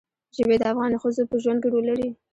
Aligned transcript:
ژبې 0.35 0.55
د 0.61 0.63
افغان 0.71 0.91
ښځو 1.01 1.23
په 1.31 1.35
ژوند 1.43 1.59
کې 1.63 1.67
رول 1.73 1.85
لري. 1.89 2.09